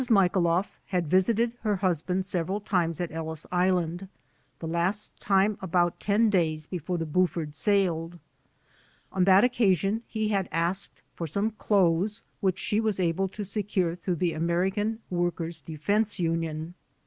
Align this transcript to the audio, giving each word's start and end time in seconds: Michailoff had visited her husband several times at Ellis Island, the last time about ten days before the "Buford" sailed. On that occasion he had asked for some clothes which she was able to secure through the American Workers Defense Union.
Michailoff 0.09 0.79
had 0.87 1.05
visited 1.05 1.51
her 1.61 1.75
husband 1.75 2.25
several 2.25 2.59
times 2.59 2.99
at 2.99 3.11
Ellis 3.11 3.45
Island, 3.51 4.07
the 4.57 4.65
last 4.67 5.19
time 5.21 5.59
about 5.61 5.99
ten 5.99 6.31
days 6.31 6.65
before 6.65 6.97
the 6.97 7.05
"Buford" 7.05 7.53
sailed. 7.53 8.17
On 9.11 9.25
that 9.25 9.43
occasion 9.43 10.01
he 10.07 10.29
had 10.29 10.49
asked 10.51 11.03
for 11.13 11.27
some 11.27 11.51
clothes 11.51 12.23
which 12.39 12.57
she 12.57 12.79
was 12.79 12.99
able 12.99 13.27
to 13.27 13.45
secure 13.45 13.95
through 13.95 14.15
the 14.15 14.33
American 14.33 14.97
Workers 15.11 15.61
Defense 15.61 16.19
Union. 16.19 16.73